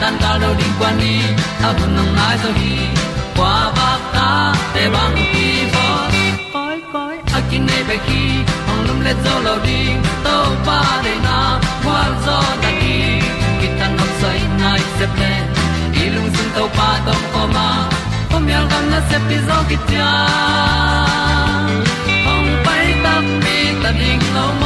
[0.00, 1.20] tan cao do đi qua đi,
[1.62, 2.76] ta bu nang mai zo gi
[3.36, 5.86] qua ba ta te bang ki bo
[6.52, 8.22] koi koi a kin nei be ki
[8.70, 9.80] ong lum le zo lo di
[10.24, 10.36] to
[10.66, 11.38] pa de na
[11.84, 12.96] kwa zo ta ki
[13.60, 15.32] ki tan nok sai nai se ple
[16.14, 17.68] lung sun to pa tom ko ma.
[18.30, 20.12] Pom yal gam na se pi zo ki tia
[22.32, 24.65] ong pai ta mi ta ding lo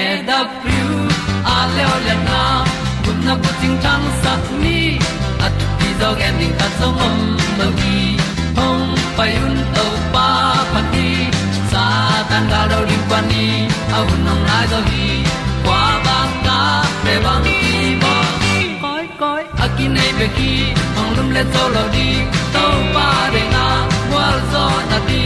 [0.00, 0.86] e da thru
[1.54, 2.40] a le le na
[3.04, 4.78] kun na ko ting tang sat ni
[5.46, 7.18] at ti dog ending ta song om
[7.58, 7.98] lo gi
[8.58, 8.86] hong
[9.16, 10.28] pai un to pa
[10.72, 11.08] pa ti.
[11.72, 11.84] Sa
[12.30, 13.46] tan ga do ri pa ni.
[13.96, 15.06] Au nong lai do gi
[15.64, 16.58] kwa ba ta
[17.04, 18.14] pe bang ki bo
[18.82, 20.52] koi koi akin nei be ki
[21.00, 22.08] ong lum le zo lo di
[22.54, 23.64] to pa de na
[24.12, 25.22] wa zo na ti.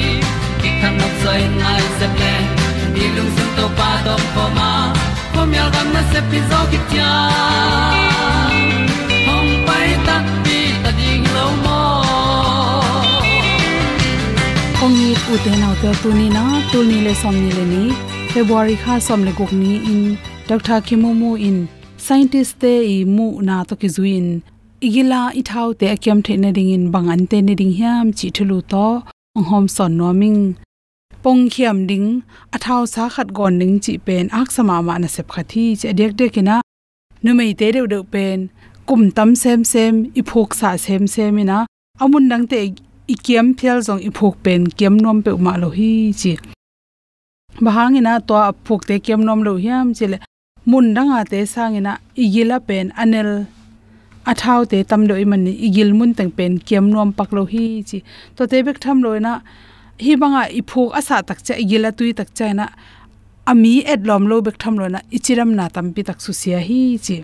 [0.60, 2.06] Ki kan nok sai nai se
[3.62, 4.70] to pa to ko ma
[5.32, 7.10] ko myal gam na se pi zo ki tia
[9.26, 10.16] hom pai ta
[10.46, 11.82] pi ta ding lo mo
[14.78, 16.42] kong ni u te nau te tu ni na
[16.72, 17.84] tu ni le som ni le ni
[18.32, 20.02] february kha som le gok ni in
[20.50, 21.62] dr kimumu in
[22.06, 24.28] scientist te i mu na to ki zuin
[24.86, 28.34] igila ithau te akyam the na ding in bang an te ne ding hiam chi
[28.36, 28.86] thulu to
[29.50, 30.42] hom son no ming
[31.22, 32.08] pong khiam ding
[32.56, 35.88] a thau sa khat gon ding chi pen ak sama ma na sep khathi che
[35.98, 36.56] dek dek ina
[37.22, 38.38] nu mei te de de pen
[38.88, 41.58] kum tam sem sem i phok sa sem sem ina
[42.02, 42.58] amun dang te
[43.12, 45.90] i kiam phial zong i phok pen kiam nom pe ma lo hi
[46.20, 46.32] chi
[47.64, 48.34] bahangina to
[48.66, 50.18] phok te kiam nom lo hiam chile
[50.70, 51.92] mun danga te sangina
[52.24, 53.30] igila pen anel
[54.30, 57.64] athau te tam do iman ni igil mun tang pen kiam nom pak lo hi
[57.88, 57.98] chi
[58.36, 59.32] to te bek tham loina
[60.00, 62.66] hi banga i phok asa tak cha igila tui tak cha na
[63.50, 66.80] ami et lom lo bek tham loina ichiram na tam pi tak su sia hi
[67.04, 67.16] chi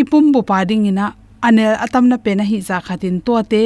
[0.00, 1.06] ipum bu pa ding ina
[1.46, 3.62] anel atam na pe na hi za khatin to te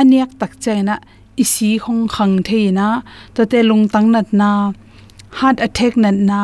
[0.00, 0.94] aniak tak chaina
[1.42, 2.86] isi khong khang theina
[3.34, 4.50] to te lung tang nat na
[5.38, 6.40] heart attack nan na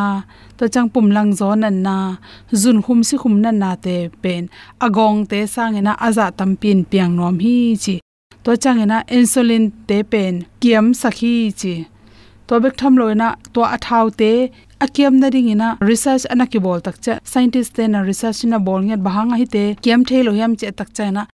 [0.59, 1.97] to chang pum lang zo nan na
[2.63, 4.43] zun khum si khum nan na te pen
[4.85, 7.95] agong te sang ina aza tam pin piang nom hi chi
[8.45, 11.75] to chang ina insulin te pen kiam sakhi chi
[12.47, 14.31] to bek tham loina to athau te
[14.85, 18.81] akiam na ring ina research anaki bol tak cha scientist te na research na bol
[18.89, 21.25] nget bahanga hi te kiam thelo yam che tak cha na.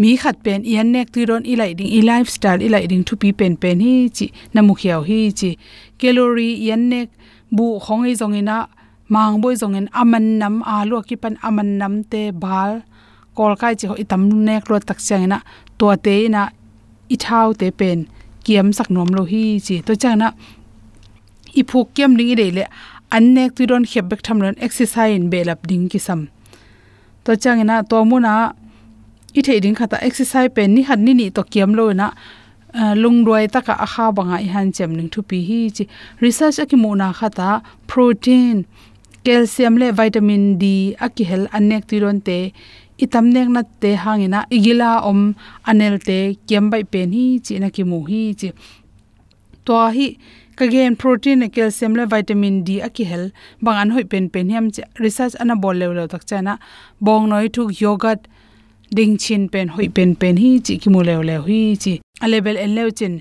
[0.00, 3.28] Mi khat pen, ian nek tu ron ilai ding i lifestyle ilai ding thu pi
[3.38, 5.50] pen pen hi chi na mu khiao hi chi
[6.00, 7.08] calorie ian nek,
[7.56, 8.56] bu khong ei zong ina
[9.12, 12.72] mang boi zong en aman nam a lu ki pan aman nam te bal
[13.36, 15.38] kol kai chi ho itam nek lo tak chang na
[15.78, 16.42] to te na
[17.14, 17.98] i thau te pen,
[18.44, 19.76] kiam sak nom lo hi chi.
[19.86, 20.28] To chang na
[21.60, 22.64] i phu kiam ning i de le,
[23.16, 26.20] an nek tu don khep bek tham ron exercise in belap ding ki sam.
[27.24, 28.34] To chang na to mu na
[29.38, 32.06] i thei ding khata exercise pen ni han ni ni to kiam lo na
[32.80, 35.84] eh, lung roi taka a kha banga i han chem ning thu pi hi chi.
[36.24, 37.50] Research aki mu na khata,
[37.90, 38.56] protein,
[39.24, 40.64] calcium le vitamin d
[41.06, 42.38] aki hel anek ti ron te
[43.02, 45.34] i tamnek na te hangina igila om
[45.70, 46.18] anel te
[46.48, 48.52] kem bai pen hi, chi na ki mu hi, chi
[49.66, 50.08] to hi.
[50.56, 53.24] Kagen protein calcium le vitamin d aki hel.
[53.62, 54.68] Bang an hoi pen pen hiam
[55.00, 56.58] research ana bol le lo tak chana.
[57.00, 58.28] Bong noi thuk yogurt,
[58.90, 62.28] ding chin pen, hoi pen pen hi, chi ki mu le le hi, chi a
[62.28, 63.14] level en le chin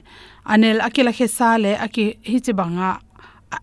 [0.46, 2.90] anel akila khe sa le aki hi chi banga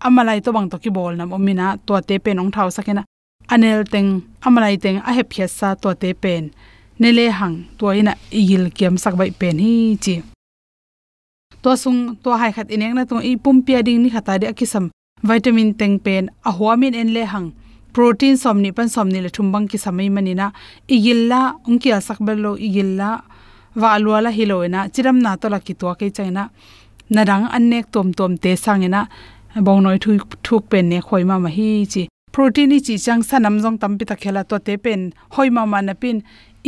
[0.06, 3.02] amalai to bang to ki bol nam omina to te pen ong thau sakena
[3.52, 4.10] anel teng,
[4.46, 6.44] amalai teng a hep phia sa to te pen.
[7.00, 10.14] Nele hang to ina igil kiam sak bai pen, hi chi.
[11.62, 14.46] To sung to hai khat ineng na to i pum pia ding ni khata de
[14.52, 14.90] akisam.
[15.22, 17.48] Vitamin teng pen a huamin en le hang.
[17.92, 20.52] Protein somni pan somni le thumbang ki samai manina.
[20.94, 23.10] Igilla unki asak belo igilla
[23.80, 26.42] wa alwala hiloina chiram na to la ki to ke chaina
[27.14, 29.00] narang annek tom tom te sangena
[29.66, 30.10] bong noi thu
[30.44, 32.02] thuk pen ne khoi ma ma hi chi
[32.38, 35.00] protein chi chang sanam jong tam pi ta khela to te pen,
[35.34, 36.16] hoi ma ma na pin,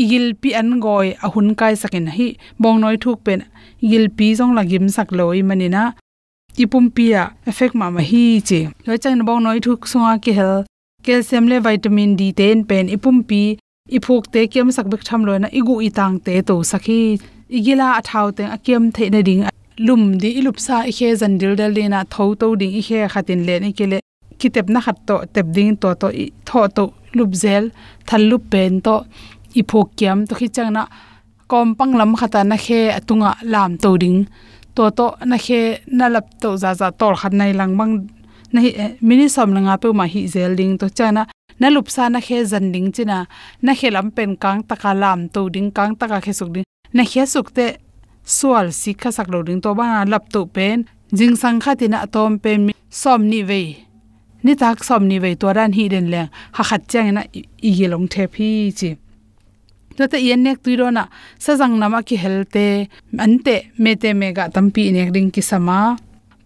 [0.03, 2.27] igil pi an goi a hun kai sakin hi,
[2.63, 3.41] bong noi thuk pen,
[3.85, 5.83] igil pi jong la gim sak loi manina
[6.63, 8.61] ipum pia effect ma ma hi chi.
[8.87, 10.57] Lo chang bong noi thuk sunga ki hel,
[11.05, 13.43] calcium le vitamin d ten pen, ipum pi
[13.97, 17.01] iphuk te kem sak bek tham lo na, igu itang te to sakhi
[17.57, 19.43] igila athau te akem the na ding,
[19.87, 23.43] lum di ilup sa i khe zan dal dina thau to ding i khe khatin
[23.49, 23.99] le ni kele
[24.41, 26.09] kitep na khat to tep ding to to
[26.49, 26.85] tho to
[27.19, 27.65] lup zel
[28.09, 28.95] thal lup pen to
[29.61, 30.19] i phok kiam.
[30.29, 30.83] To khi chang na
[31.51, 34.21] kom pang lam khata na khe atunga lam to ding.
[34.77, 35.61] To to na khe
[35.99, 37.93] na lap to za za tor khat nai lang bang
[38.53, 40.73] na hi eh, mini som langa pe ma hi zel ding.
[40.81, 41.23] To chana
[41.61, 43.19] na lup sa na khe zan ding china
[43.63, 46.67] na khe lam pen kang taka lam to ding, kang taka khe suk ding.
[46.97, 47.67] Na khe suk te
[48.37, 49.61] sual sikha sak lo ding.
[49.65, 50.79] To ba lap to pen,
[51.19, 52.61] jing sang kha tina atom pen
[53.03, 53.90] som ni ve
[54.45, 56.23] ni tak som ni ve to ran hi den le.
[56.57, 58.91] Ha khat chang na i yelong the phi chi.
[59.97, 61.05] To ta yen nek tuiro na
[61.39, 65.97] sa jang nama ki helte ante mete mega tampi nek ding ki sama.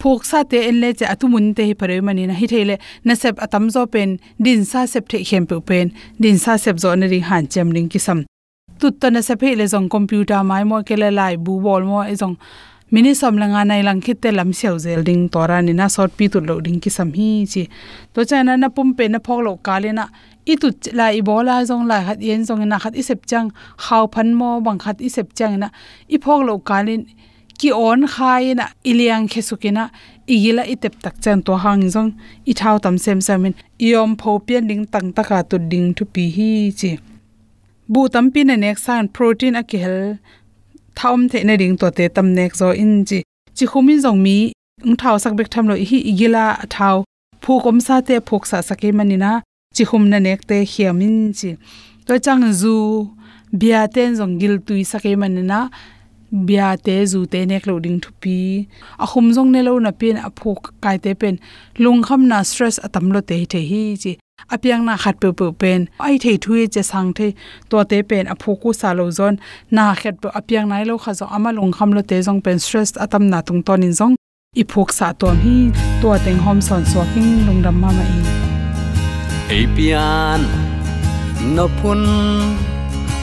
[0.04, 3.14] Phuk sa te en le cha atu te hi pare mani na hi thele na
[3.14, 6.94] sep atam zo pen, din sa sep the khem pe pen, din sa sep zo
[6.94, 8.26] na ri han chem ring ki sam.
[8.80, 11.84] Tut ta na sep he le jong computer mai mo ke le lai, bu bol
[11.84, 12.36] mo e jong
[12.90, 16.12] mini som langa nai lang khit te lam seu zel ding tora ni na sort
[16.18, 17.62] pi tu lo ding ki sam hi chi.
[18.14, 20.06] To cha na na pum pe na phok lo ka le na.
[20.46, 23.48] I tu la i bola jong la khat yen jong na khat i sep chang.
[23.84, 25.68] Khaw phan mo bang khat i sep chang na
[26.14, 26.94] i phok lo ka le
[27.58, 29.84] ki on khai na iliang khesukina
[30.34, 32.10] igila itep tak chan to hang jong
[32.50, 33.54] i thau tam sem samin
[33.88, 36.90] iom pho pian ding tang taka tu ding thu pi hi chi.
[37.92, 39.96] Bu tam pin na nek san protein a kel
[40.98, 43.18] thaum the na ring to te tam nek zo in chi
[43.56, 44.36] chi khumin zong mi
[44.86, 46.96] ung thau sak bek tham lo hi igila thau
[47.42, 49.32] phu kom sa te phok sa sake manina
[49.74, 51.50] chi khum na nek te hiamin chi
[52.06, 52.76] to chang zu,
[53.60, 55.58] bia ten zong gil tui sake manina
[56.46, 58.38] bia te zu te nek lo ding thupi
[59.02, 61.34] a khum zong ne lo na pen a phok kai te pen.
[61.82, 64.12] Lung kham na stress atam lo te the hi chi
[64.50, 65.88] apyang na khat pe pe pen.
[66.00, 67.34] Ai thei thui che sang the.
[67.70, 69.38] To te pen a phoku sa lo zon.
[69.70, 72.58] Na khet pe apyang nai lo kha zo ama lung kham lo te jong pen
[72.58, 74.14] stress atam na tung ton in jong
[74.60, 75.56] i phok sa tom hi.
[76.00, 78.20] To teng hom son so king lung dam ma ma i.
[79.58, 80.40] Apian
[81.56, 82.02] no phun,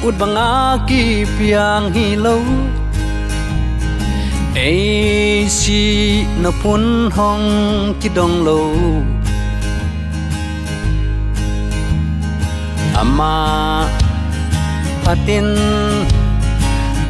[0.05, 0.51] ut banga
[0.87, 2.35] ki piang hi lo.
[4.55, 5.81] Ai si
[6.43, 6.83] nó phun
[7.17, 7.47] hong
[8.01, 8.59] ki dong lo.
[13.01, 13.89] Ama
[15.01, 15.57] patin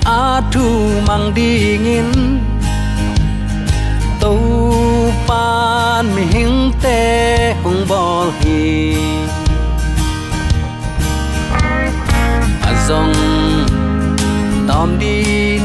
[0.07, 0.63] atu
[1.03, 2.39] mang dingin
[4.24, 4.36] tu
[5.27, 7.00] pan mi hing te
[7.63, 8.95] hong bol hi
[12.71, 13.12] azong
[14.63, 15.63] tom din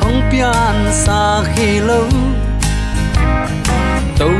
[0.00, 2.08] hong pian sa khi lâu.
[4.18, 4.30] Tu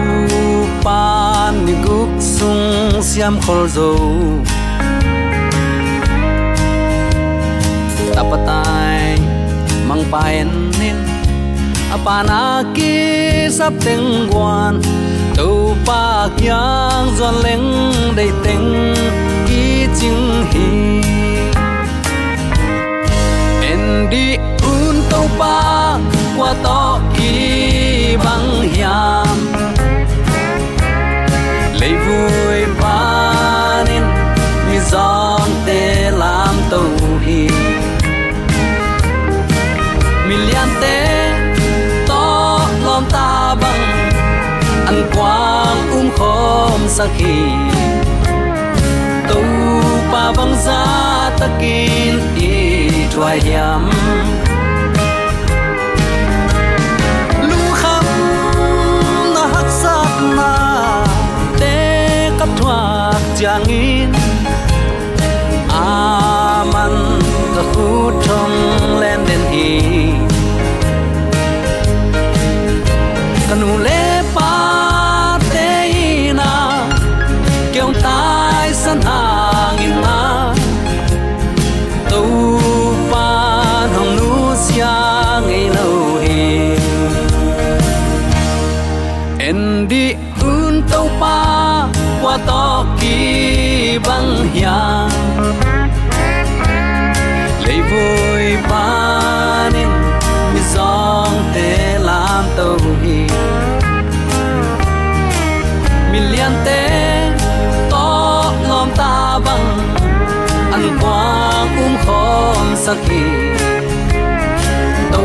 [0.85, 3.91] pan ni guk sung siam khol zo
[8.17, 9.19] tapatai
[9.89, 10.49] mang paen
[10.81, 10.97] nin
[11.95, 12.95] apana ki
[13.51, 14.81] sắp tiếng quan
[15.37, 18.95] tu pa kyang zon leng dei teng
[19.49, 20.69] ki ching hi.
[23.71, 24.37] En di
[24.73, 25.99] un to pa
[26.37, 29.37] qua to ki bang hiam.
[31.81, 32.99] Lấy vui pa
[33.89, 34.03] nin
[34.71, 35.42] mi gió.
[45.15, 47.41] Quang um khom sakhi
[49.29, 49.41] tu
[50.13, 50.81] pa bang za
[51.41, 52.15] takin
[52.49, 52.53] i
[53.13, 53.83] thua yam
[57.49, 58.07] lu kham
[59.35, 60.53] na hak sat na,
[61.61, 61.77] te
[62.39, 62.81] kap thua
[63.41, 64.13] chang in
[65.83, 66.95] aman
[67.55, 67.89] ka khu
[68.25, 68.57] thong
[69.01, 69.69] len den hi.
[73.49, 74.02] Kanu le
[112.83, 113.23] sakhi.
[115.15, 115.23] To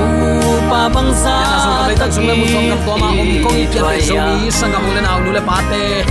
[0.70, 3.66] pa bang sa so ka betak sung mu song kam to ma om kong i
[3.72, 6.04] pia so mi sangam ulen aw nule pate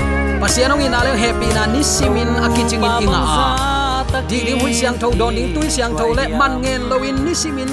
[0.43, 3.23] pasianong in ale happy na nisimin akiching in inga
[4.17, 7.17] a di lim hui siang tho don ning tui siang tho le man ngen loin
[7.27, 7.69] nisimin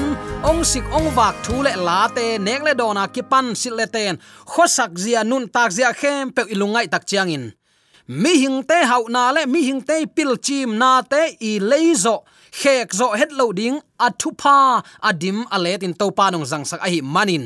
[0.50, 3.88] ong sik ong wak thu le la te nek le dona ki pan sil le
[3.96, 4.20] ten
[4.52, 7.46] khosak zia nun tak zia khem pe ilungai tak chiang in.
[8.08, 12.16] Mi hing te hau na le mi hing te pil chim na te i leizo
[12.60, 16.90] khek zo het lo ding athupa adim alet in to pa nong jang sak a
[16.94, 17.46] hi manin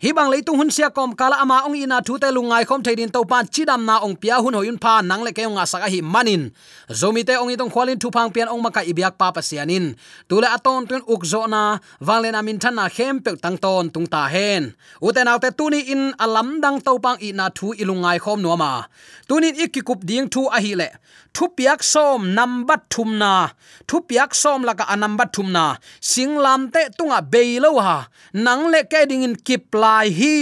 [0.00, 3.12] hi bang leitung hun sia kom, kala ama ong ina thu te lungai khom theidin
[3.12, 6.48] to pan chidam na ong pia hun hoyun pha, nang le keong saka hi manin.
[6.88, 9.92] Zomi te ong itong khwalin thu phang pian ong maka ibyak pa pa sianin
[10.24, 14.08] tule aton tun uk zo na wanglen amin than na khem pe tang ton tung
[14.08, 14.72] ta hen.
[15.04, 18.88] Uten autte tuni in alam dang to pang ina thu ilungai khom no ma
[19.28, 20.88] tunin ikikup ding thu a hi le.
[21.34, 23.54] Thu piak som number thum na.
[23.86, 25.76] Thu piak som laka anamba thum na.
[26.02, 28.08] Singlam te tunga beilo ha.
[28.34, 30.36] Nang le ke ding in kip lai hi.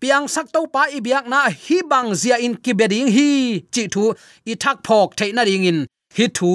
[0.00, 3.30] Piang sak to pa i biak na hi bang zia in kibeding hi.
[3.74, 4.04] Chi thu
[4.52, 5.78] i thak phok theina ring in.
[6.16, 6.50] Hi thu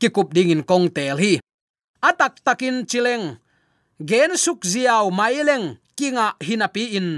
[0.00, 1.32] ki kup ding in kong tel hi.
[2.08, 3.26] Atak takin chileng.
[4.10, 5.66] Gen suk ziaw maileng
[5.98, 7.08] kinga hinapi in.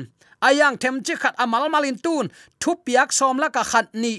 [0.47, 2.27] Ayang them chi khat amal malin tun.
[2.61, 4.15] Thu piak som la ka khat ni.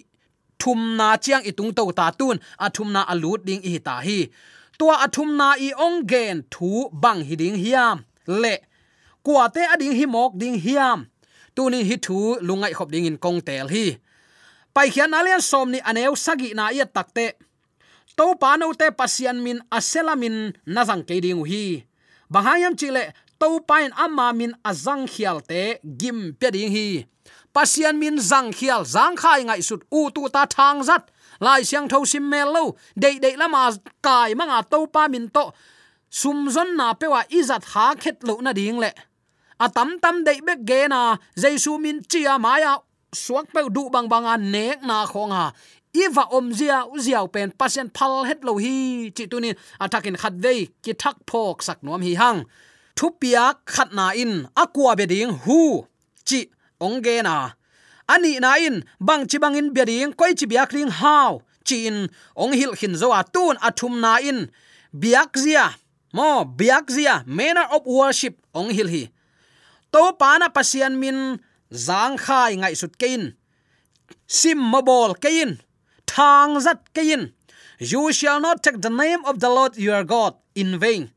[0.61, 2.35] Thum na chiang itung to ta tun.
[2.65, 4.19] Athum na alut ding i ta hi.
[4.79, 6.69] Tua athum na i ong gen thu
[7.03, 7.97] bang hiding hiam.
[8.41, 8.53] Le
[9.25, 10.99] kuate ading hi mok ding hiam
[11.55, 13.85] tuni hi thu lungai khop ding in kong tel hi.
[14.73, 17.27] Pai khian alian som ni aneu sagi na ya takte
[18.17, 20.35] to pa no te pasian min aselamin
[20.65, 21.83] nazang ke ding hi.
[22.33, 23.03] Bahayam chile
[23.39, 25.61] to pain amma min azang khial te
[25.99, 26.87] gim pe ding hi.
[27.53, 31.03] Pasian min zang khial zang khai ngai sut u tu ta thang zat.
[31.45, 32.63] Lai siang tho sim mel lo,
[32.95, 33.63] dei dei lama
[34.05, 35.45] kai manga to pa min to.
[36.09, 38.91] Sum zon na pewa izat ha khet lo na ding le
[39.65, 41.01] atam tam dei bek ge na
[41.41, 42.73] jaisu min chia à, maya
[43.23, 43.51] suak à.
[43.53, 45.45] pe du bang bang a à, nek na khong ha
[46.03, 48.75] iwa om zia uziaw pen pasien phal het lo hi
[49.15, 52.39] chi tunin atakin khat dei ki thak phok sak nom hi hang
[52.97, 55.61] thu pia khat na in akwa be ding hu
[56.27, 56.39] chi
[56.85, 57.35] ong ge na
[58.13, 58.75] ani na in,
[59.07, 61.33] bang chi bang in be ding koi chi biak ring haw
[61.71, 64.51] in ong hil khin zo atun athum na in.
[64.93, 65.71] Biak zia,
[66.13, 69.09] mo, biak zia, manner of worship ong hil hi
[69.91, 71.39] to pana pasian min
[71.71, 73.35] zang khai ngai sut kein.
[74.27, 75.59] Sim mobile kein.
[76.07, 77.31] Thang zat kein.
[77.79, 81.11] You shall not take the name of the lord your god in vain.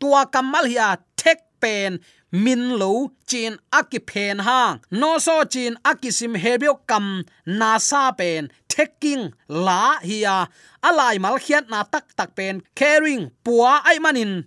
[0.00, 1.98] Tua kamal hiya tek pen
[2.30, 4.80] min lo chin aki pen hang.
[4.90, 10.46] No so chin aki sim hebio kam na sa pen taking la hiya
[10.84, 14.46] alai mal khiat na tak tak pen caring puwa ai manin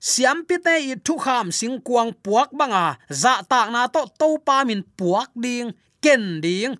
[0.00, 4.64] siam pite i thu kham sing kuang puak banga, za tak na to to pa
[4.64, 6.74] min puak ding, ken ding.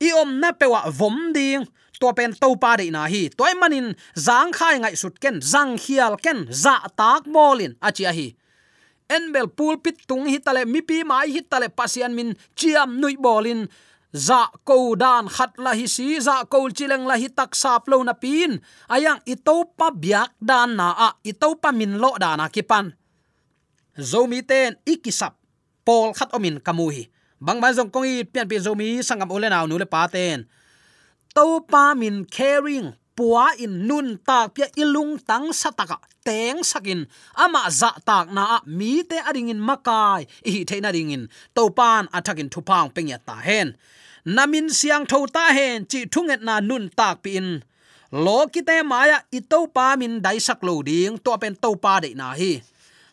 [0.00, 1.68] I om na pewa vom ding,
[2.00, 3.28] to pen to pa de na hi.
[3.28, 8.32] Toy manin, zang khai ngai sut ken, zang hial ken, za tak molin achia hi.
[9.08, 13.68] Enbel pulpit tung hi tale, mi pi mai hi tale pasian min, chiam nui bolin
[14.14, 17.90] za ko dan khat la hi si za dạ ko chileng la hi tak sap
[17.90, 18.62] lo na pin.
[18.86, 22.94] Ayang ito pa biak dan na a ito pa min lo da na kipan
[23.98, 25.38] zomi ten ikisap
[25.86, 27.06] pol khat omin kamuhi
[27.38, 30.46] bang ma jong kong i pian pi zomi sangam ole naw nu le pa ten
[31.34, 37.06] to pa min caring puwa in nun tak pia ilung tang sataka teng sakin
[37.38, 40.26] ama za tak na mi te ading in makai.
[40.42, 43.78] I the na ding in to pan athakin thupang pengya ta hen.
[44.24, 47.62] Namin siang tho ta hen, chi thunget na nun tak pi in.
[48.10, 51.70] Lo ki te maya i to pa min dai sak lo ding to pen to
[51.76, 52.62] pa de na hi.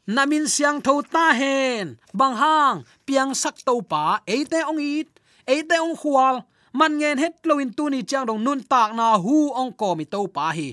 [0.07, 5.09] Namin siang tho ta hen, bang hang, piang sak to pa eite ong it
[5.45, 6.41] eite ong khwal
[6.73, 10.05] man ngen het loin tu ni chang dong nun tak na hu ong ko mi
[10.05, 10.69] to pa hi.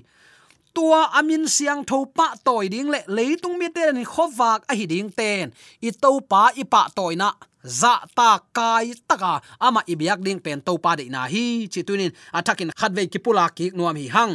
[0.74, 4.86] Tua amin siang tho pa toy ding le leitung mi te ni khowak a hi
[4.86, 5.50] ding ten.
[5.82, 7.32] I to pa i pa toy na.
[7.80, 9.42] Za ta kai taka.
[9.66, 11.66] Ama ibyak ding pen to pa de na hi.
[11.72, 14.34] Chi tunin athakin khatve ki pula ki nuam hi hang.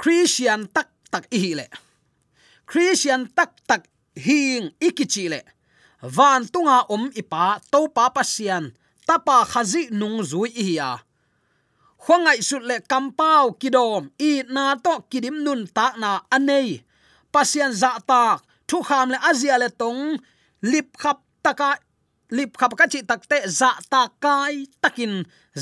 [0.00, 1.66] Christian tak tak i hi le.
[2.70, 3.82] Christian tak tak
[4.16, 5.40] hing ikichi le.
[6.16, 8.72] Van tunga om ipa to pa pasian
[9.06, 10.90] tapa khazi nung zui hi ya.
[12.04, 16.84] Khwangai sut le kampau kidom, i na to kidim nun ta na anei.
[17.32, 18.38] Pasian za tak
[18.68, 20.02] thu kham le azia le tong,
[20.62, 21.70] lip khap taka,
[22.36, 25.14] lip khap ka chi takte za ta kai takin.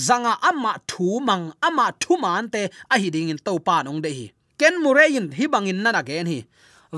[0.07, 4.01] Zanga ama thu mang, ama thu man te a hi ding in to pa nong
[4.05, 4.27] de hi.
[4.59, 6.39] Ken murein hi bangin na na gen hi.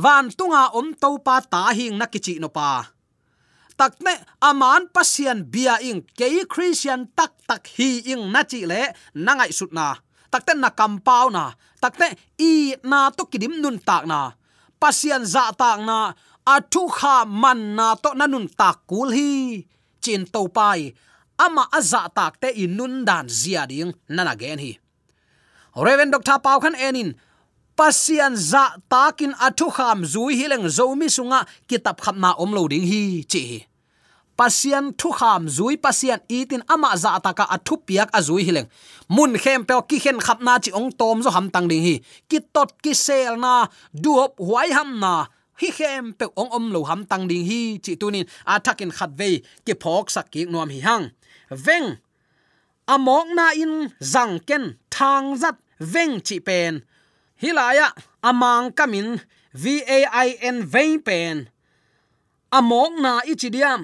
[0.03, 2.94] Van tunga om to pa ta hing na kichi no pa
[3.79, 9.51] takne aman pasian bia ing ke christian tak tak hi ing na chi le, nangai
[9.51, 9.95] sut na.
[10.33, 11.55] Takte na kampau na.
[11.79, 14.35] Takte i na to kidim nun tak na.
[14.83, 19.63] Pasian za tak na athu kha man na to nanun tak kul hi.
[20.03, 20.93] Chin to pai,
[21.41, 24.73] ama aza tak te inun dan zia ding, nana gen hi.
[25.75, 27.17] Reven doctor pau khan enin
[27.77, 33.67] pasian za takin athu kham zui hileng zomi sunga kitab khamna omlo ding hi, chi
[34.37, 38.69] pasian thu kham zui, pasian itin ama za taka athu piak azui hileng
[39.09, 41.95] mun khem pe ki khen khapna chi ong tom zo ham tang ding hi.
[42.29, 43.67] Ki tot, ki sel na,
[44.03, 45.27] duop huai ham na,
[45.61, 49.31] hi khem pe ong om lo ham tang ding hi, chi tunin athakin khat ve,
[49.67, 51.05] ki phok sak ki nom hi hang.
[51.65, 51.89] Veng,
[52.95, 53.75] amok na in
[54.13, 55.57] zang ken thang zat
[55.93, 56.83] veng chi pen
[57.45, 57.87] hilaya
[58.29, 59.09] amang kamin
[59.63, 59.65] v
[59.97, 61.37] a i n vein pen.
[62.59, 63.81] Amok na ichidiam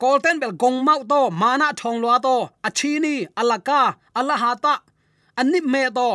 [0.00, 3.82] kolten bel gong mau to, mana thong lo to achini alaka
[4.18, 4.74] alahata
[5.40, 6.10] anni me to.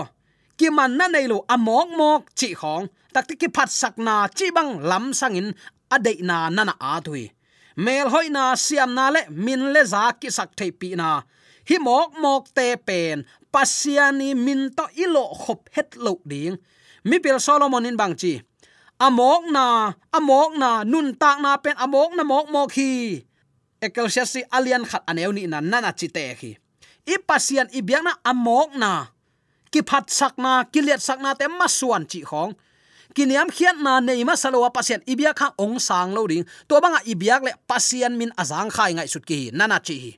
[0.58, 4.72] Ki man na nei lo amok mok chi khong takti ki phat sakna chi bang
[4.90, 5.48] lam sangin
[5.96, 7.26] adei na nana a thui
[7.86, 11.10] mel hoi na siam na le, min le za ki sak thei pi na
[11.70, 16.58] hi mok mok te pen, pasiani min to ilo khop het lo ding.
[17.04, 18.42] Mi pil solomon in bang chi
[19.04, 23.20] amok na amok na, nun tak na pen amok na mok mok hi.
[23.84, 26.52] Ecclesiastes alian khat aneu ni na nana chi te khi
[27.04, 29.12] i pasian, i biang na amok na.
[29.68, 32.56] Ki phat sak na, ki liet sak na te ma suan chi khong.
[33.14, 36.48] Kiniam khiat na neima salowa pasien ibia kha ong sang lo ding.
[36.72, 40.12] To banga ibiak le, pasian min azang khai ngai sut ki nana chi hi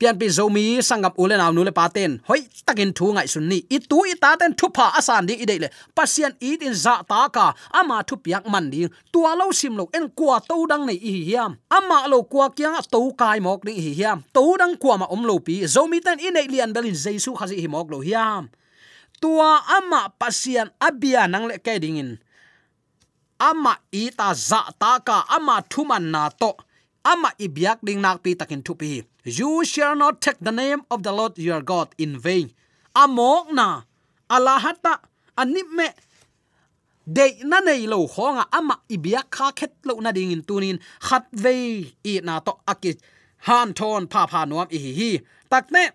[0.00, 3.98] pian pi zomi sangam ule naw nule paten hoi takin thu ngai Sunni, i tu
[4.12, 7.46] i ta ten thu pha asan di ide pasien pasian i din za ta ka.
[7.80, 8.80] Ama thu piak man di
[9.12, 11.52] tua lo sim lo en kwa to dang nei hi hiam.
[11.76, 14.18] Ama lo kwa kyang to kai mok ding hi hiam.
[14.34, 15.54] To dang kwa ma om lo pi.
[15.74, 18.48] Zomi ten i nei lian belin jesu khazi hi mok lo hiam.
[19.20, 22.10] Tua ama pasian abia nang le ke dingin
[23.48, 25.16] ama i ta za ta ka.
[25.36, 26.52] Ama thuman na to
[27.04, 31.02] ama ibyak ding nak pi takin thu pi you shall not take the name of
[31.02, 32.52] the lord your god in vain.
[32.94, 33.82] Amok na.
[34.30, 35.00] Alahata
[35.36, 35.88] anip me.
[37.06, 40.78] De na nei lo khonga ama ibyak kha khet lo na ding in tunin.
[41.00, 42.98] Khat ve i na to akit.
[43.46, 45.10] Han thon pha pha nuam i hi
[45.50, 45.90] takne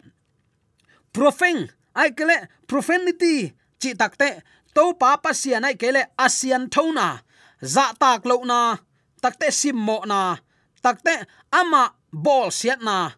[1.14, 3.54] profeng ai kele profanity.
[3.82, 4.42] Chi takte
[4.76, 7.22] to pa pa sian ai kele asian thona
[7.62, 8.78] za tak lo na.
[9.22, 10.38] Takte sim mo na
[10.86, 13.18] takte, ama bol siat na.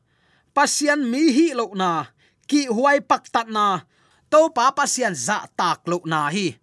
[0.56, 2.08] Pasian mi hi lo na.
[2.48, 3.84] Ki huai pak tat na.
[4.32, 6.56] To pa pasian za tak lo na hi.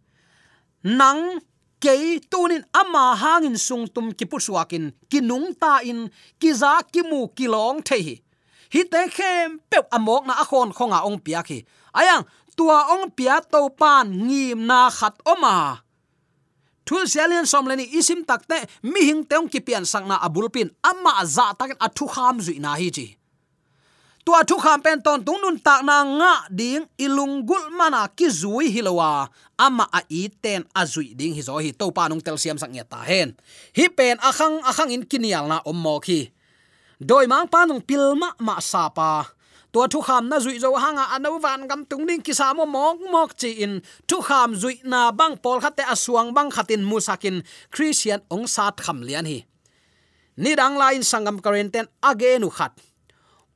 [0.88, 1.44] Nang
[1.84, 6.08] ke tunin ama hangin sung tum ki pu suakin, ki nung ta in,
[6.40, 8.16] ki za ki mu ki long the hi.
[8.72, 11.60] Hi te khem pe amok na akhon khonga ong pia khi
[11.92, 12.24] ayang,
[12.56, 15.83] tua ong pia to pan ngim na khat oma
[16.84, 21.56] thul sialian som leni isim takte mi hing teong ki pian sang na amma za
[21.58, 23.16] takin athu kham zui na hi chi.
[24.24, 28.28] Tua athu kham pen ton tung nun tak na nga ding ilung gul mana ki
[28.28, 29.28] zui hilowa
[29.60, 31.76] amma a i ten a zui ding hi zo hi.
[31.76, 33.36] To pa nong tel siam sang ta hen.
[33.76, 36.32] Hi pen akhang akhang in kinial na om mo khi
[37.00, 39.28] doi mang pa nong pilma ma sa pa
[39.74, 42.98] tua thu kham na zui zo hanga anu van gam tung ding kisa mo mok
[43.12, 43.82] mok chi in.
[44.08, 47.42] Thu kham zui na bang pol khate asuang bang khatin musakin
[47.74, 49.38] christian ong sat kham lian hi.
[50.42, 52.72] Ni dang lain sangam karenten agenu khat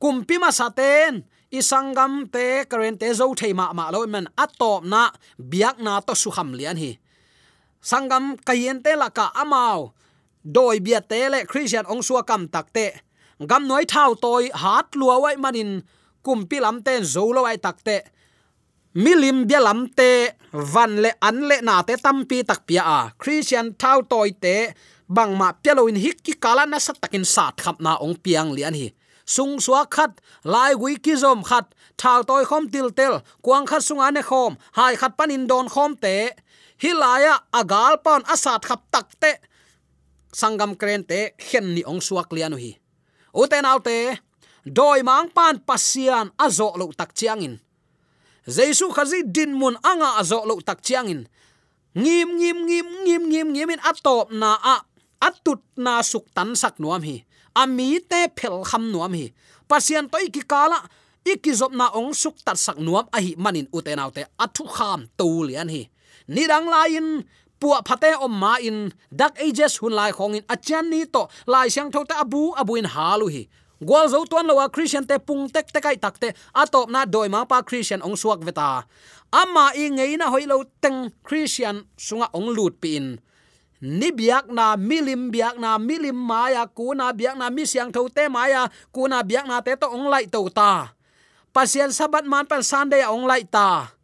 [0.01, 1.23] kumpi ma saten
[1.59, 4.27] isangam te karente zo theima ma lo men.
[4.43, 5.11] Atop na,
[5.51, 6.91] biak na to su kham lian hi.
[7.79, 9.95] Sangam kayen te la ka amao
[10.43, 12.87] doi bia te le christian ong suwa kam takte
[13.49, 15.71] gam noi thau toy hat lua manin
[16.29, 18.03] manin kumpi lamten zolo ai takte
[18.93, 23.11] milim bia lamte van le an le na te tampi tak pia a.
[23.17, 24.73] Christian thau toy te,
[25.07, 28.73] bang ma peloin hik ki kala na sat takin sat khap na ong piang lian
[28.73, 28.93] hi.
[29.25, 31.65] Sung suwa khat, lai gui ki zom khat,
[31.97, 35.95] thau toy khom til tel, kuang khat sung ane khom, hai khat panin don khom
[35.95, 36.33] te.
[36.81, 39.37] Hilaya agal pon asat khap tak te.
[40.33, 42.73] Sangam kren te, khen ni ong suak lianu hi.
[43.33, 44.17] Uten autte
[44.65, 47.59] doi mang pan pasian azo lo tak chiangin.
[48.47, 51.27] Jesu khazi din mun anga azo lo tak chiangin.
[51.95, 54.75] Ngim ngim ngim ngim ngim ngim in atop na a
[55.19, 57.25] atut na suk tan sak nuam hi.
[57.55, 59.33] Ami te phel kham nuam hi.
[59.69, 60.79] Pasian toi ki kala
[61.25, 65.69] ikizop na ong suk tat sak nuam a hi manin utenaute athu kham tu lian
[65.69, 65.89] hi.
[66.29, 67.25] Nidang lain
[67.59, 71.67] pua phate om ma in, dak ages hun lai khong in achan ni to lai
[71.67, 73.43] siang thote abu abu in halu hi
[73.79, 77.47] gwal zo tuan lawa christian te pung tek te kai takte atop na doi ma
[77.47, 78.83] pa christian ong suak veta.
[79.31, 83.19] Ama i ngei na hoilo teng christian sunga ong lut pin
[83.79, 88.11] ni biak na milim biak na milim maya ku na biak na mi siang tho
[88.11, 90.91] te maya ku na biak na te to ong lai to ta.
[91.49, 93.95] Pasien sabat man pan sunday ong lai ta.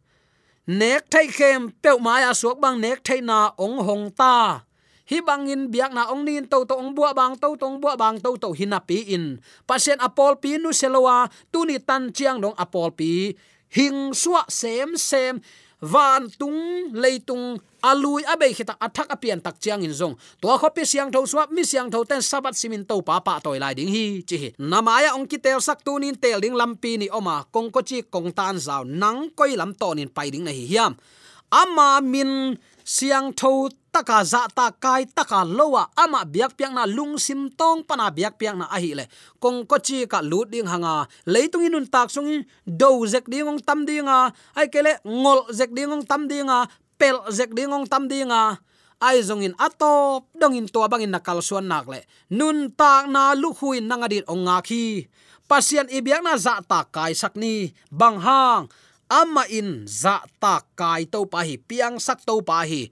[0.66, 4.65] Nek thai khem pe maya suak bang nek thai na ong hong ta
[5.06, 8.18] hi bangin biak na ong nin to to ong bua bang to tong bua bang
[8.18, 9.38] to to hinapi in.
[9.62, 13.30] Pasien apol pi nu selowa, tu ni tan chiang dong apol pi.
[13.70, 15.38] Hing suwa sem sem,
[15.82, 20.18] van tung leitung alui abe khita athak apian tak chiang in zong.
[20.42, 23.38] To kho pi siang tho swap mi siang tho ten sabat simin to pa pa
[23.38, 24.26] toy lai ding hi.
[24.26, 24.48] Chi hi.
[24.58, 28.02] Namaya ong ki tel sak tu nin tel ding lampi ni oma, kong ko chi
[28.02, 30.98] kong tan zaw nang koi lam to nin pai ding na hi hiam.
[31.46, 37.16] Ama min siang tho taka za ta kai taka lowa, ama biak piang na lung
[37.16, 39.08] sim tong pana biak piang na ahi le.
[39.40, 43.56] Kong ko chi ka lut ding hanga, leitung inun tak sung do zek ding ong
[43.64, 46.68] tam dinga ai kele ngol zek ding ong tam dinga
[47.00, 48.60] pel zek ding ong tam dinga
[49.00, 52.04] ai zong in ato dong in to bangin nakal suan nak le.
[52.28, 55.08] Nun tak na lu huin nangadit ong nga khi.
[55.48, 58.68] Pasian ibyak na za ta kai sakni bang hang.
[59.06, 62.90] Ama in za ta kai to pa hi, piang sak to pa hi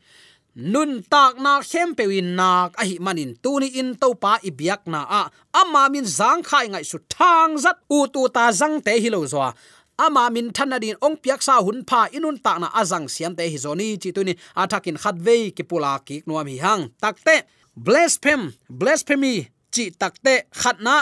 [0.55, 5.01] nun tak na khem pewin nak, a hi manin tuni in to pa ibyak na
[5.21, 5.23] a.
[5.61, 9.27] Ama min zang khai ngai su thang zat u tu ta zang te hi lo
[9.27, 9.53] zo
[9.99, 13.59] ama min thanadin ong piak sa hun pha inun ta na azang siam te hi
[13.65, 16.83] zoni chi tuni athakin khatve ki pula ki nuam hi hang.
[17.03, 17.37] Takte
[17.85, 19.35] blasphemy blasphemy,
[19.75, 20.97] chi takte khatna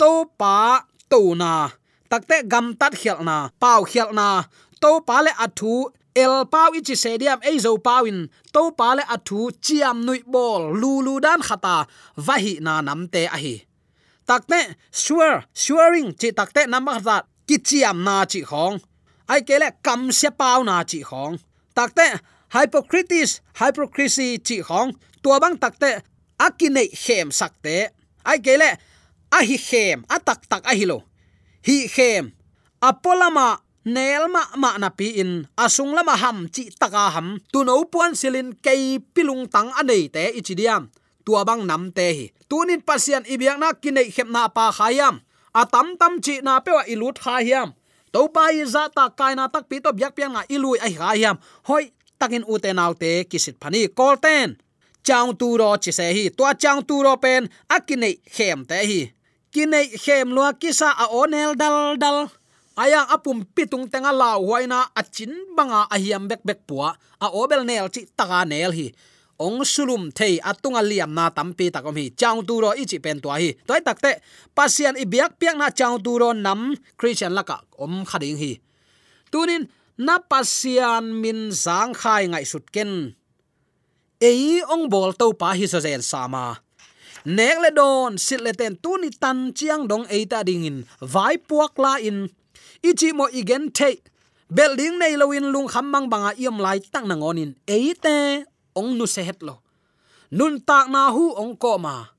[0.00, 0.10] to
[0.40, 1.52] pa to na.
[2.10, 4.28] Takte gam tat khial na, pau khial na,
[4.82, 5.74] to pa le athu
[6.14, 8.28] el pau ichi sediam ei zo pawin.
[8.52, 11.86] To pa le athu chiam nui bol lulu dan khata,
[12.26, 13.56] vahi na namte a hi.
[14.28, 17.16] Takte sure swearing chi takte namak za
[17.48, 18.80] ki chiam na chi khong.
[19.28, 21.38] Ai kele kam se pau na chi khong.
[21.76, 22.06] Takte
[22.54, 24.90] hypocrites, hypocrisy chi khong.
[25.22, 26.02] Tua bang takte
[26.38, 27.88] akine khem sakte
[28.24, 28.70] ai kele
[29.36, 30.98] a hi khem atak tak a hi lo.
[31.66, 32.32] Hi khem
[32.82, 33.58] apolama
[33.94, 35.32] nel ma na pi in.
[35.64, 37.38] Asung lama ham chi taka ham.
[37.52, 40.82] Tu no puan silin kei pilung tang anei te ichidiam
[41.24, 42.26] tua bang nam te hi.
[42.48, 45.16] Tunin pasian ibyak na kinai khep na pa khayam
[45.54, 47.68] atam tam chi na pewa ilut kha hiam
[48.12, 50.94] to pa i za ta kai na tak pi to byak piang na ilui ai
[51.00, 51.36] kha hiam
[51.68, 51.84] hoi,
[52.18, 54.48] takin uten te kisit phani kolten
[55.06, 56.24] chang tu ro chi se hi.
[56.36, 57.42] Tua chang tu ro pen
[57.76, 59.00] akine khem te hi.
[59.52, 62.18] Kinai khem lua kisa a onel dal dal
[62.76, 67.88] aya apum pitung tenga lau huaina achin banga ahiam bek bek puwa a obel nel
[67.94, 68.88] chi taga nel hi.
[69.40, 72.12] Ong sulum thei atunga liam na tampi takom hi.
[72.12, 73.56] Chang tu ro ichi pen tua hi.
[73.64, 74.20] Toy takte
[74.52, 78.60] pasian i biak piak na chang tu ro nam christian laka om khading hi.
[79.32, 79.64] Tunin,
[79.96, 83.16] na pasian min zang khai ngai sut ken.
[84.20, 86.60] Ei ong bol to pa hi so zen sama
[87.24, 90.78] nek le don, sit le ten tu ni tan chiang dong ei ta ding in.
[91.00, 92.28] Vai puak la in
[92.82, 94.00] ichi mo igen te
[94.50, 97.54] building nei loin lung kham mang banga iam lai tang nang ngonin.
[97.64, 99.62] Eite ong nu se het lo.
[100.30, 102.10] Nun tak na hu ong ko ma.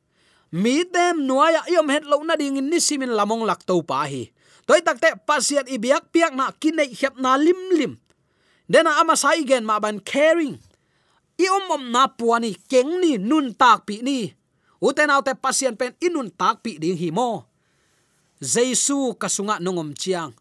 [0.51, 4.31] Mi tem nuaya iom het lo na ding ni simin lamong lak to pa hi.
[4.67, 7.93] Toy takte pasiat ibiak piak na kinai khep na lim lim.
[8.71, 10.55] Dena ama sai gen ma ban caring.
[11.35, 14.31] I om om na puani keng ni nun tak pi ni.
[14.81, 17.47] Uten autte pasien pen inun tak pi ding hi mo.
[18.41, 20.33] Jesu kasunga nongom chiang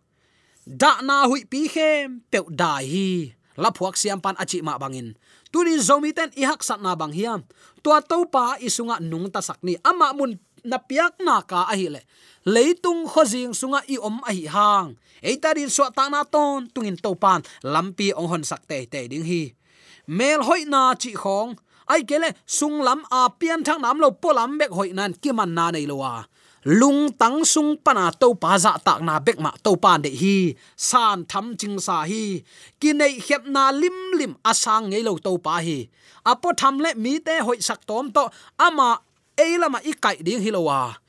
[0.70, 3.10] da na hui pi khem pe dai hi.
[3.58, 5.18] La phuak siam pan achi ma bangin.
[5.50, 7.40] Tuni zomi ten i hak sat na bang hiam.
[7.82, 11.90] To to pa isunga nung ta sakni ama mun na piak na ka a hi
[11.90, 12.00] le.
[12.46, 14.88] Leitung khojing sunga i om a hi hang.
[15.20, 17.42] Eita din so ta na ton, tungin to pan.
[17.66, 19.42] Lampi ong hon sak te te ding hi.
[20.06, 21.58] Mel hoi na chi khong.
[21.90, 25.34] Ai kele sung lam a pian thang nam lo po lam bek hoi nan ki
[25.34, 26.22] man na nei lo wa
[26.68, 30.52] lung tang sung pana to pa za tak na bek ma to pan de hi.
[30.76, 32.44] San tham ching sa hi.
[32.80, 35.88] Ki nei khep na lim lim asang ngei lo to pa hi.
[36.24, 38.28] Apo tham le mi te hoi sak tom to
[38.60, 39.00] ama
[39.40, 41.00] eilama i kai ding hilowa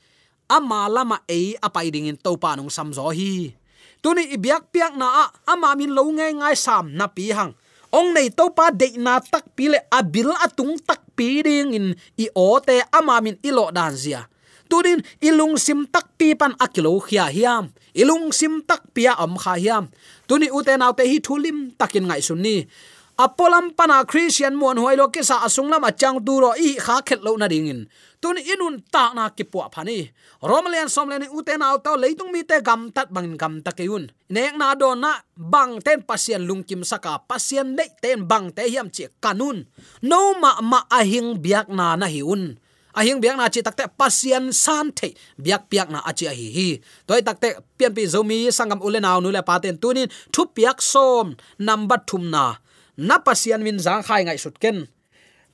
[0.48, 3.52] ama lama ei apai ding in to pa nong sam zo hi.
[4.02, 7.52] Tuni ibyak piak na ama min lo nge ngai sam na pi hang.
[7.92, 11.86] Ong nei to pa de na tak pi le abil atung tak pi ding in
[12.16, 14.31] i o te ama min ilo dan zia
[14.72, 17.68] tunin ilung sim tak pi pan akilo khia hiam.
[17.92, 19.84] Ilung sim tak pia am kha hiam.
[20.24, 22.56] Tuni uten autte hi thulim takin ngai sunni
[23.20, 27.36] apolam pana christian mon hoilo ke sa asung lama chang duro i kha khet lo
[27.36, 27.84] na dingin
[28.24, 30.08] tun inun ta na ki pu phani
[30.40, 34.96] romlian somlen uten auto leitung mi te gam tat bang gam takeyun nek na do
[34.96, 39.68] na bang ten pasien lungkim saka pasien nei ten bang te hiam che kanun.
[40.02, 42.56] No ma ma ahing biak na na hiun
[42.98, 45.14] ahing biak na chi takte pasian san the.
[45.40, 46.68] Biak piak na achi hi hi.
[47.06, 50.08] Toy takte pian pi zomi sangam ulenaw nu le paten tunin.
[50.32, 51.36] Thu piak som.
[51.58, 52.56] Number thum na.
[52.96, 54.88] Na pasian min zang khai ngai sut ken.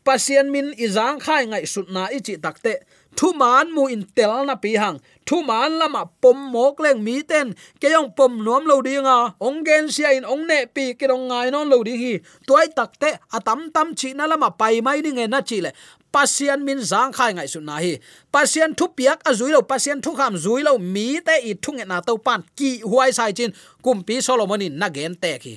[0.04, 2.74] Pasian min izang khai ngai sut na ichi takte
[3.18, 4.98] thu man mu in tel na pi hang.
[5.26, 7.52] Thu man lama pom mok leng mi ten.
[7.80, 11.28] Ke yong pom nuam lo dinga ong gen sia in ong ne pi ke dong
[11.28, 12.14] ngai non lo ding hi.
[12.46, 15.70] Toy takte atam tam chi na lama pai mai ni nge na chi le
[16.12, 17.92] pasian min zang khai ngai su na hi.
[18.32, 21.80] Pasian thu piak a zui lo pasian thu kham zui lo, mi te i thung
[21.90, 23.50] na to pan ki huai sai chin
[23.84, 25.54] kum pi solomon in na gen te ki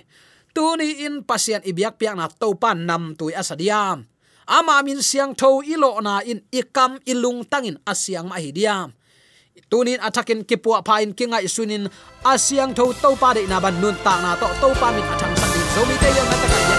[0.56, 4.04] tu ni in pasian biak piak na to pan nam tui asadiam
[4.48, 8.92] ama min siang tho ilo na in ikam ilung tangin asiang ma hidiam
[9.72, 11.88] tunin atakin kipua pa kinga isunin
[12.28, 15.36] asiang tho to pa de na ban nun ta na to to pa min athang
[15.40, 15.88] san din.
[15.88, 16.71] Mi te yang na ta